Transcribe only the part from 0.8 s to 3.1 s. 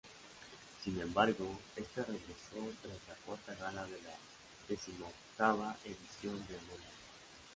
Sin embargo, este regresó tras